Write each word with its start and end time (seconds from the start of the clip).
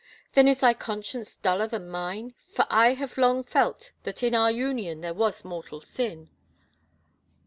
"Then 0.33 0.47
is 0.47 0.61
thy 0.61 0.73
conscience 0.73 1.35
duller 1.35 1.67
than 1.67 1.87
mine, 1.87 2.33
for 2.49 2.65
I 2.71 2.95
have 2.95 3.19
long 3.19 3.43
felt 3.43 3.91
that 4.01 4.23
in 4.23 4.33
our 4.33 4.49
union 4.51 5.01
there 5.01 5.13
was 5.13 5.45
mortal 5.45 5.81
sin." 5.81 6.31